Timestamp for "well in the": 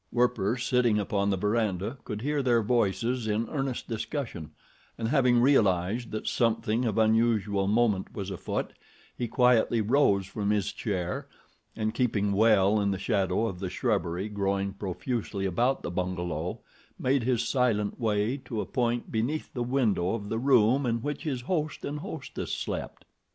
12.33-12.97